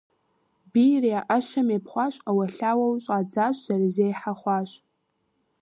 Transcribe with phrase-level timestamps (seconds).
[0.71, 4.69] Бийр я Ӏэщэм епхъуащ Ӏэуэлъауэу щӀадзащ зэрызехьэ хъуащ.